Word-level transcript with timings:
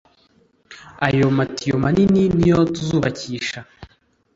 ayo 1.07 1.27
matiyo 1.37 1.75
manini 1.83 2.23
niyo 2.37 2.59
tuzubakisha 2.73 3.59